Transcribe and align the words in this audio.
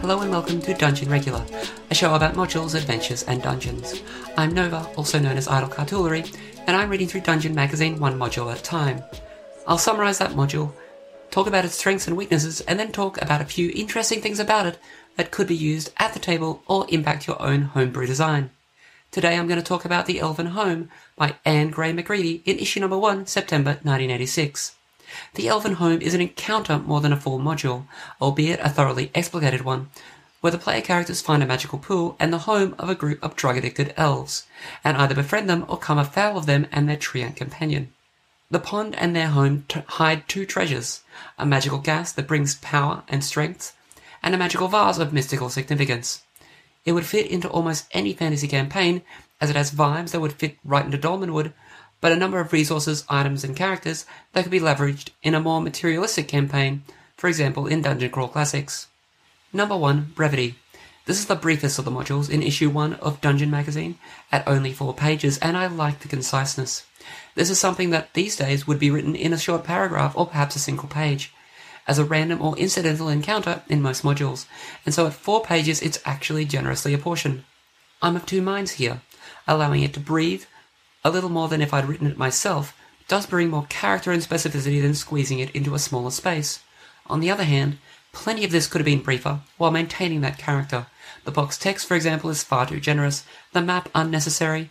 Hello 0.00 0.20
and 0.20 0.30
welcome 0.30 0.60
to 0.62 0.74
Dungeon 0.74 1.10
Regular, 1.10 1.44
a 1.90 1.94
show 1.94 2.14
about 2.14 2.34
modules, 2.34 2.74
adventures, 2.74 3.24
and 3.24 3.42
dungeons. 3.42 4.02
I'm 4.36 4.54
Nova, 4.54 4.88
also 4.96 5.18
known 5.18 5.36
as 5.36 5.48
Idle 5.48 5.68
Cartulary, 5.68 6.24
and 6.66 6.74
I'm 6.74 6.88
reading 6.88 7.08
through 7.08 7.20
Dungeon 7.20 7.54
Magazine 7.54 8.00
one 8.00 8.18
module 8.18 8.50
at 8.50 8.60
a 8.60 8.62
time. 8.62 9.02
I'll 9.66 9.76
summarize 9.76 10.18
that 10.18 10.30
module, 10.30 10.72
talk 11.30 11.46
about 11.46 11.64
its 11.64 11.74
strengths 11.74 12.08
and 12.08 12.16
weaknesses, 12.16 12.62
and 12.62 12.80
then 12.80 12.90
talk 12.90 13.20
about 13.20 13.42
a 13.42 13.44
few 13.44 13.70
interesting 13.74 14.22
things 14.22 14.40
about 14.40 14.66
it 14.66 14.78
that 15.16 15.30
could 15.30 15.46
be 15.46 15.54
used 15.54 15.92
at 15.98 16.14
the 16.14 16.20
table 16.20 16.62
or 16.66 16.86
impact 16.88 17.26
your 17.26 17.40
own 17.42 17.62
homebrew 17.62 18.06
design. 18.06 18.50
Today 19.10 19.38
I'm 19.38 19.48
going 19.48 19.58
to 19.58 19.64
talk 19.64 19.86
about 19.86 20.04
The 20.04 20.20
Elven 20.20 20.48
Home 20.48 20.90
by 21.16 21.36
Anne 21.42 21.70
Gray 21.70 21.94
McReady 21.94 22.42
in 22.44 22.58
issue 22.58 22.80
number 22.80 22.98
1, 22.98 23.24
September 23.26 23.70
1986. 23.82 24.76
The 25.34 25.48
Elven 25.48 25.76
Home 25.76 26.02
is 26.02 26.12
an 26.12 26.20
encounter 26.20 26.78
more 26.78 27.00
than 27.00 27.14
a 27.14 27.16
full 27.16 27.38
module, 27.38 27.86
albeit 28.20 28.60
a 28.60 28.68
thoroughly 28.68 29.10
explicated 29.14 29.62
one, 29.62 29.88
where 30.42 30.50
the 30.50 30.58
player 30.58 30.82
characters 30.82 31.22
find 31.22 31.42
a 31.42 31.46
magical 31.46 31.78
pool 31.78 32.16
and 32.20 32.34
the 32.34 32.40
home 32.40 32.74
of 32.78 32.90
a 32.90 32.94
group 32.94 33.18
of 33.24 33.34
drug 33.34 33.56
addicted 33.56 33.94
elves, 33.96 34.46
and 34.84 34.94
either 34.98 35.14
befriend 35.14 35.48
them 35.48 35.64
or 35.68 35.78
come 35.78 35.96
afoul 35.96 36.36
of 36.36 36.44
them 36.44 36.66
and 36.70 36.86
their 36.86 36.98
treant 36.98 37.34
companion. 37.34 37.90
The 38.50 38.60
pond 38.60 38.94
and 38.96 39.16
their 39.16 39.28
home 39.28 39.64
t- 39.68 39.80
hide 39.88 40.28
two 40.28 40.44
treasures 40.44 41.00
a 41.38 41.46
magical 41.46 41.78
gas 41.78 42.12
that 42.12 42.26
brings 42.28 42.56
power 42.56 43.04
and 43.08 43.24
strength, 43.24 43.74
and 44.22 44.34
a 44.34 44.38
magical 44.38 44.68
vase 44.68 44.98
of 44.98 45.14
mystical 45.14 45.48
significance. 45.48 46.24
It 46.84 46.92
would 46.92 47.06
fit 47.06 47.30
into 47.30 47.48
almost 47.48 47.86
any 47.92 48.12
fantasy 48.14 48.48
campaign, 48.48 49.02
as 49.40 49.50
it 49.50 49.56
has 49.56 49.70
vibes 49.70 50.10
that 50.10 50.20
would 50.20 50.32
fit 50.32 50.58
right 50.64 50.84
into 50.84 50.98
Dolmenwood, 50.98 51.52
but 52.00 52.12
a 52.12 52.16
number 52.16 52.40
of 52.40 52.52
resources, 52.52 53.04
items, 53.08 53.44
and 53.44 53.56
characters 53.56 54.06
that 54.32 54.42
could 54.42 54.52
be 54.52 54.60
leveraged 54.60 55.10
in 55.22 55.34
a 55.34 55.40
more 55.40 55.60
materialistic 55.60 56.28
campaign, 56.28 56.82
for 57.16 57.28
example 57.28 57.66
in 57.66 57.82
Dungeon 57.82 58.10
Crawl 58.10 58.28
Classics. 58.28 58.86
Number 59.52 59.76
1 59.76 60.12
Brevity. 60.14 60.54
This 61.06 61.18
is 61.18 61.26
the 61.26 61.34
briefest 61.34 61.78
of 61.78 61.84
the 61.84 61.90
modules 61.90 62.28
in 62.28 62.42
issue 62.42 62.68
1 62.68 62.94
of 62.94 63.20
Dungeon 63.20 63.50
Magazine, 63.50 63.98
at 64.30 64.46
only 64.46 64.72
4 64.72 64.92
pages, 64.94 65.38
and 65.38 65.56
I 65.56 65.66
like 65.66 66.00
the 66.00 66.08
conciseness. 66.08 66.84
This 67.34 67.50
is 67.50 67.58
something 67.58 67.90
that 67.90 68.12
these 68.14 68.36
days 68.36 68.66
would 68.66 68.78
be 68.78 68.90
written 68.90 69.16
in 69.16 69.32
a 69.32 69.38
short 69.38 69.64
paragraph 69.64 70.14
or 70.16 70.26
perhaps 70.26 70.54
a 70.54 70.58
single 70.58 70.88
page, 70.88 71.32
as 71.88 71.98
a 71.98 72.04
random 72.04 72.40
or 72.40 72.56
incidental 72.56 73.08
encounter 73.08 73.62
in 73.68 73.82
most 73.82 74.04
modules, 74.04 74.46
and 74.84 74.94
so 74.94 75.06
at 75.06 75.14
4 75.14 75.42
pages 75.42 75.82
it's 75.82 75.98
actually 76.04 76.44
generously 76.44 76.94
apportioned. 76.94 77.42
I'm 78.00 78.14
of 78.14 78.26
two 78.26 78.42
minds 78.42 78.72
here, 78.72 79.00
allowing 79.48 79.82
it 79.82 79.94
to 79.94 80.00
breathe 80.00 80.44
a 81.02 81.10
little 81.10 81.30
more 81.30 81.48
than 81.48 81.62
if 81.62 81.72
I'd 81.72 81.88
written 81.88 82.06
it 82.06 82.18
myself, 82.18 82.76
does 83.08 83.26
bring 83.26 83.48
more 83.48 83.66
character 83.68 84.12
and 84.12 84.22
specificity 84.22 84.82
than 84.82 84.94
squeezing 84.94 85.38
it 85.38 85.50
into 85.50 85.74
a 85.74 85.78
smaller 85.78 86.10
space. 86.10 86.60
On 87.06 87.20
the 87.20 87.30
other 87.30 87.44
hand, 87.44 87.78
plenty 88.12 88.44
of 88.44 88.50
this 88.50 88.66
could 88.66 88.80
have 88.80 88.84
been 88.84 89.02
briefer 89.02 89.40
while 89.56 89.70
maintaining 89.70 90.20
that 90.20 90.38
character. 90.38 90.86
The 91.24 91.30
box 91.30 91.56
text, 91.56 91.86
for 91.86 91.94
example, 91.94 92.28
is 92.28 92.42
far 92.44 92.66
too 92.66 92.80
generous, 92.80 93.24
the 93.52 93.62
map 93.62 93.88
unnecessary, 93.94 94.68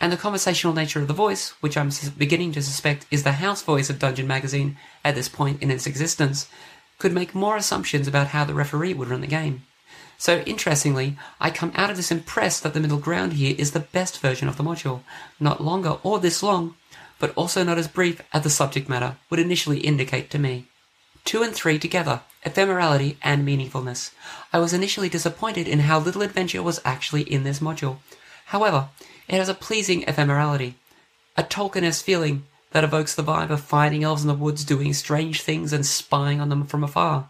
and 0.00 0.12
the 0.12 0.16
conversational 0.16 0.74
nature 0.74 1.00
of 1.00 1.08
the 1.08 1.14
voice, 1.14 1.50
which 1.60 1.76
I'm 1.76 1.90
beginning 2.18 2.52
to 2.52 2.62
suspect 2.62 3.06
is 3.10 3.22
the 3.22 3.32
house 3.32 3.62
voice 3.62 3.90
of 3.90 3.98
Dungeon 3.98 4.26
Magazine 4.26 4.76
at 5.04 5.14
this 5.14 5.28
point 5.28 5.62
in 5.62 5.70
its 5.70 5.86
existence, 5.86 6.48
could 6.98 7.12
make 7.12 7.34
more 7.34 7.56
assumptions 7.56 8.08
about 8.08 8.28
how 8.28 8.44
the 8.44 8.54
referee 8.54 8.94
would 8.94 9.08
run 9.08 9.20
the 9.20 9.26
game. 9.26 9.62
So 10.16 10.40
interestingly, 10.40 11.16
I 11.40 11.50
come 11.50 11.72
out 11.74 11.90
of 11.90 11.96
this 11.96 12.10
impressed 12.10 12.62
that 12.62 12.72
the 12.72 12.80
middle 12.80 12.98
ground 12.98 13.34
here 13.34 13.54
is 13.58 13.72
the 13.72 13.80
best 13.80 14.20
version 14.20 14.48
of 14.48 14.56
the 14.56 14.64
module, 14.64 15.00
not 15.40 15.62
longer 15.62 15.98
or 16.02 16.18
this 16.18 16.42
long, 16.42 16.76
but 17.18 17.32
also 17.36 17.64
not 17.64 17.78
as 17.78 17.88
brief 17.88 18.20
as 18.32 18.42
the 18.42 18.50
subject 18.50 18.88
matter 18.88 19.16
would 19.30 19.40
initially 19.40 19.80
indicate 19.80 20.30
to 20.30 20.38
me. 20.38 20.66
2 21.24 21.42
and 21.42 21.54
3 21.54 21.78
together, 21.78 22.20
ephemerality 22.44 23.16
and 23.22 23.46
meaningfulness. 23.46 24.12
I 24.52 24.58
was 24.58 24.72
initially 24.72 25.08
disappointed 25.08 25.66
in 25.66 25.80
how 25.80 25.98
little 25.98 26.22
adventure 26.22 26.62
was 26.62 26.80
actually 26.84 27.22
in 27.22 27.44
this 27.44 27.60
module. 27.60 27.96
However, 28.46 28.88
it 29.28 29.36
has 29.36 29.48
a 29.48 29.54
pleasing 29.54 30.02
ephemerality, 30.02 30.74
a 31.36 31.42
Tolkien 31.42 32.02
feeling 32.02 32.44
that 32.72 32.84
evokes 32.84 33.14
the 33.14 33.22
vibe 33.22 33.50
of 33.50 33.60
finding 33.60 34.04
elves 34.04 34.22
in 34.22 34.28
the 34.28 34.34
woods 34.34 34.64
doing 34.64 34.92
strange 34.92 35.42
things 35.42 35.72
and 35.72 35.86
spying 35.86 36.40
on 36.40 36.48
them 36.48 36.64
from 36.66 36.84
afar. 36.84 37.28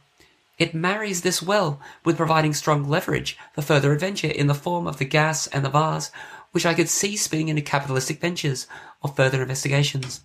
It 0.58 0.74
marries 0.74 1.22
this 1.22 1.42
well 1.42 1.80
with 2.04 2.16
providing 2.16 2.54
strong 2.54 2.88
leverage 2.88 3.36
for 3.52 3.62
further 3.62 3.92
adventure 3.92 4.28
in 4.28 4.46
the 4.46 4.54
form 4.54 4.86
of 4.86 4.98
the 4.98 5.04
gas 5.04 5.46
and 5.48 5.64
the 5.64 5.70
vase, 5.70 6.10
which 6.52 6.64
I 6.64 6.74
could 6.74 6.88
see 6.88 7.16
spinning 7.16 7.48
into 7.48 7.62
capitalistic 7.62 8.20
ventures 8.20 8.66
or 9.02 9.10
further 9.10 9.42
investigations. 9.42 10.20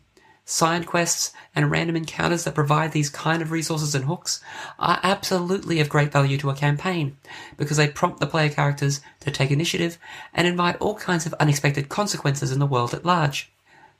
Side 0.52 0.88
quests 0.88 1.32
and 1.54 1.70
random 1.70 1.96
encounters 1.96 2.44
that 2.44 2.56
provide 2.56 2.92
these 2.92 3.12
kind 3.12 3.44
of 3.44 3.52
resources 3.52 3.94
and 3.94 4.06
hooks 4.06 4.42
are 4.80 5.00
absolutely 5.04 5.80
of 5.80 5.90
great 5.90 6.12
value 6.12 6.40
to 6.40 6.50
a 6.50 6.56
campaign 6.56 7.18
because 7.56 7.78
they 7.78 7.88
prompt 7.88 8.20
the 8.20 8.26
player 8.26 8.50
characters 8.50 9.00
to 9.20 9.30
take 9.30 9.52
initiative 9.52 10.00
and 10.34 10.48
invite 10.48 10.76
all 10.78 10.96
kinds 10.96 11.28
of 11.28 11.36
unexpected 11.36 11.88
consequences 11.88 12.52
in 12.52 12.58
the 12.58 12.66
world 12.66 12.96
at 12.96 13.06
large. 13.06 13.52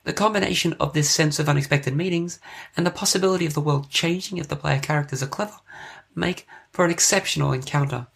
The 0.06 0.12
combination 0.12 0.74
of 0.80 0.94
this 0.94 1.08
sense 1.08 1.38
of 1.38 1.48
unexpected 1.48 1.96
meetings 1.96 2.40
and 2.76 2.84
the 2.84 2.90
possibility 2.90 3.46
of 3.46 3.54
the 3.54 3.62
world 3.62 3.92
changing 3.92 4.40
if 4.40 4.48
the 4.48 4.56
player 4.56 4.80
characters 4.80 5.22
are 5.22 5.28
clever 5.28 5.60
make 6.16 6.48
for 6.72 6.84
an 6.84 6.90
exceptional 6.90 7.54
encounter. 7.54 8.08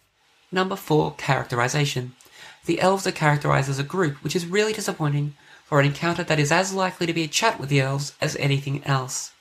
Number 0.50 0.74
4. 0.74 1.14
Characterization. 1.18 2.16
The 2.64 2.80
elves 2.80 3.06
are 3.06 3.12
characterized 3.12 3.70
as 3.70 3.78
a 3.78 3.84
group, 3.84 4.24
which 4.24 4.34
is 4.34 4.44
really 4.44 4.72
disappointing 4.72 5.36
for 5.64 5.80
an 5.80 5.86
encounter 5.86 6.22
that 6.24 6.38
is 6.38 6.52
as 6.52 6.72
likely 6.72 7.06
to 7.06 7.12
be 7.12 7.24
a 7.24 7.28
chat 7.28 7.58
with 7.58 7.68
the 7.68 7.80
elves 7.80 8.14
as 8.20 8.36
anything 8.36 8.84
else. 8.84 9.32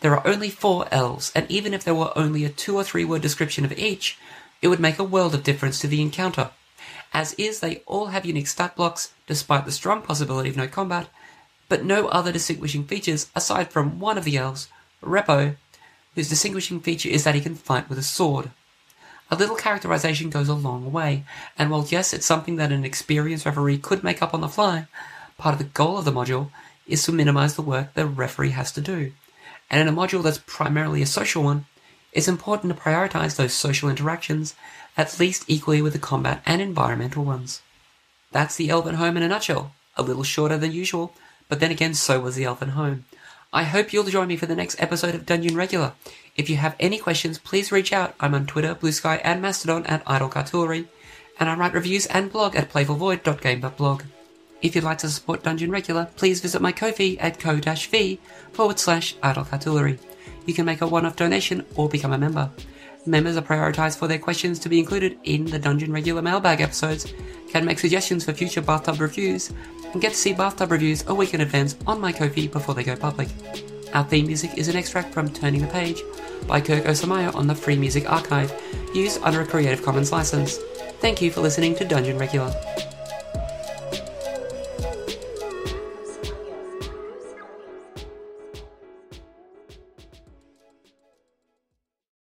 There 0.00 0.14
are 0.16 0.26
only 0.26 0.50
four 0.50 0.86
elves, 0.90 1.30
and 1.34 1.50
even 1.50 1.72
if 1.72 1.84
there 1.84 1.94
were 1.94 2.16
only 2.16 2.44
a 2.44 2.48
two 2.48 2.76
or 2.76 2.84
three 2.84 3.04
word 3.04 3.22
description 3.22 3.64
of 3.64 3.78
each, 3.78 4.18
it 4.60 4.68
would 4.68 4.80
make 4.80 4.98
a 4.98 5.04
world 5.04 5.34
of 5.34 5.42
difference 5.42 5.78
to 5.80 5.86
the 5.86 6.02
encounter. 6.02 6.50
As 7.12 7.34
is, 7.34 7.60
they 7.60 7.82
all 7.86 8.06
have 8.06 8.24
unique 8.24 8.48
stat 8.48 8.74
blocks, 8.74 9.12
despite 9.26 9.64
the 9.64 9.72
strong 9.72 10.02
possibility 10.02 10.48
of 10.48 10.56
no 10.56 10.66
combat, 10.66 11.08
but 11.68 11.84
no 11.84 12.08
other 12.08 12.32
distinguishing 12.32 12.84
features 12.84 13.30
aside 13.34 13.70
from 13.70 14.00
one 14.00 14.18
of 14.18 14.24
the 14.24 14.36
elves, 14.36 14.68
Repo, 15.02 15.56
whose 16.14 16.28
distinguishing 16.28 16.80
feature 16.80 17.08
is 17.08 17.24
that 17.24 17.34
he 17.34 17.40
can 17.40 17.54
fight 17.54 17.88
with 17.88 17.98
a 17.98 18.02
sword. 18.02 18.50
A 19.30 19.36
little 19.36 19.56
characterization 19.56 20.30
goes 20.30 20.48
a 20.48 20.54
long 20.54 20.92
way, 20.92 21.24
and 21.58 21.70
while 21.70 21.86
yes, 21.88 22.12
it's 22.12 22.26
something 22.26 22.56
that 22.56 22.72
an 22.72 22.84
experienced 22.84 23.46
referee 23.46 23.78
could 23.78 24.04
make 24.04 24.20
up 24.20 24.34
on 24.34 24.42
the 24.42 24.48
fly, 24.48 24.86
part 25.42 25.54
of 25.54 25.58
the 25.58 25.74
goal 25.74 25.98
of 25.98 26.04
the 26.04 26.12
module 26.12 26.50
is 26.86 27.02
to 27.02 27.10
minimize 27.10 27.56
the 27.56 27.62
work 27.62 27.94
the 27.94 28.06
referee 28.06 28.50
has 28.50 28.70
to 28.70 28.80
do. 28.80 29.10
And 29.68 29.80
in 29.80 29.92
a 29.92 29.96
module 29.96 30.22
that's 30.22 30.38
primarily 30.46 31.02
a 31.02 31.06
social 31.06 31.42
one, 31.42 31.66
it's 32.12 32.28
important 32.28 32.72
to 32.72 32.80
prioritize 32.80 33.34
those 33.34 33.52
social 33.52 33.90
interactions 33.90 34.54
at 34.96 35.18
least 35.18 35.44
equally 35.48 35.82
with 35.82 35.94
the 35.94 35.98
combat 35.98 36.42
and 36.46 36.62
environmental 36.62 37.24
ones. 37.24 37.60
That's 38.30 38.54
the 38.54 38.70
Elven 38.70 38.94
Home 38.96 39.16
in 39.16 39.24
a 39.24 39.28
nutshell. 39.28 39.74
A 39.96 40.02
little 40.02 40.22
shorter 40.22 40.56
than 40.56 40.70
usual, 40.70 41.12
but 41.48 41.58
then 41.58 41.72
again, 41.72 41.94
so 41.94 42.20
was 42.20 42.36
the 42.36 42.44
Elven 42.44 42.70
Home. 42.70 43.04
I 43.52 43.64
hope 43.64 43.92
you'll 43.92 44.04
join 44.04 44.28
me 44.28 44.36
for 44.36 44.46
the 44.46 44.54
next 44.54 44.80
episode 44.80 45.14
of 45.16 45.26
Dungeon 45.26 45.56
Regular. 45.56 45.92
If 46.36 46.48
you 46.48 46.56
have 46.56 46.76
any 46.78 46.98
questions, 46.98 47.38
please 47.38 47.72
reach 47.72 47.92
out. 47.92 48.14
I'm 48.20 48.34
on 48.34 48.46
Twitter, 48.46 48.74
Blue 48.74 48.92
Sky, 48.92 49.16
and 49.24 49.42
Mastodon 49.42 49.84
at 49.86 50.04
Idle 50.06 50.28
Cartulary, 50.28 50.86
and 51.40 51.50
I 51.50 51.56
write 51.56 51.74
reviews 51.74 52.06
and 52.06 52.30
blog 52.30 52.54
at 52.54 52.70
playfulvoid.game.blog. 52.70 54.02
If 54.62 54.76
you'd 54.76 54.84
like 54.84 54.98
to 54.98 55.08
support 55.08 55.42
Dungeon 55.42 55.72
Regular, 55.72 56.08
please 56.16 56.40
visit 56.40 56.62
my 56.62 56.70
Ko-fi 56.70 57.18
at 57.18 57.40
ko-fi 57.40 58.18
forward 58.52 58.78
slash 58.78 59.16
Idle 59.20 59.46
You 60.46 60.54
can 60.54 60.64
make 60.64 60.80
a 60.80 60.86
one-off 60.86 61.16
donation 61.16 61.66
or 61.74 61.88
become 61.88 62.12
a 62.12 62.18
member. 62.18 62.48
Members 63.04 63.36
are 63.36 63.42
prioritized 63.42 63.98
for 63.98 64.06
their 64.06 64.20
questions 64.20 64.60
to 64.60 64.68
be 64.68 64.78
included 64.78 65.18
in 65.24 65.46
the 65.46 65.58
Dungeon 65.58 65.92
Regular 65.92 66.22
mailbag 66.22 66.60
episodes, 66.60 67.12
can 67.50 67.64
make 67.64 67.80
suggestions 67.80 68.24
for 68.24 68.32
future 68.32 68.62
bathtub 68.62 69.00
reviews, 69.00 69.52
and 69.92 70.00
get 70.00 70.12
to 70.12 70.18
see 70.18 70.32
bathtub 70.32 70.70
reviews 70.70 71.04
a 71.08 71.14
week 71.14 71.34
in 71.34 71.40
advance 71.40 71.76
on 71.88 72.00
my 72.00 72.12
Ko-fi 72.12 72.46
before 72.46 72.76
they 72.76 72.84
go 72.84 72.94
public. 72.94 73.28
Our 73.94 74.04
theme 74.04 74.28
music 74.28 74.56
is 74.56 74.68
an 74.68 74.76
extract 74.76 75.12
from 75.12 75.28
Turning 75.28 75.60
the 75.60 75.66
Page 75.66 76.00
by 76.46 76.60
Kirk 76.60 76.84
Osamayo 76.84 77.34
on 77.34 77.48
the 77.48 77.54
Free 77.54 77.76
Music 77.76 78.08
Archive, 78.10 78.52
used 78.94 79.20
under 79.22 79.40
a 79.40 79.46
Creative 79.46 79.84
Commons 79.84 80.12
license. 80.12 80.58
Thank 81.00 81.20
you 81.20 81.32
for 81.32 81.40
listening 81.40 81.74
to 81.74 81.84
Dungeon 81.84 82.16
Regular. 82.16 82.54
Thank 84.82 85.10
you. 85.10 85.21